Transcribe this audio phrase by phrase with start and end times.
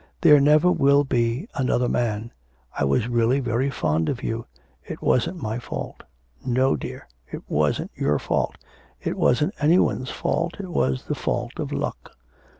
[0.21, 2.31] There never will be another man.
[2.75, 4.47] I was really very fond of you....
[4.83, 6.01] It wasn't my fault.'
[6.43, 8.57] 'No, dear, it wasn't your fault.
[8.99, 12.13] It wasn't any one's fault, it was the fault of luck.'